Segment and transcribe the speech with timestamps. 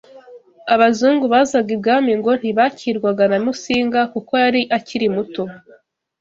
[0.73, 5.43] Abazungu bazaga Ibwami ngo ntibakirwaga na Musinga kuko yari akiri muto